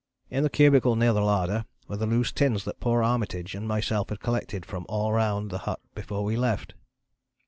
[0.31, 4.09] "In the cubicle near the larder were the loose tins that poor Armytage and myself
[4.09, 6.73] had collected from all round the hut before we left.